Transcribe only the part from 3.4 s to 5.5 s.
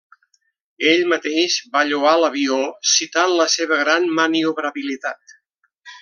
la seva gran maniobrabilitat.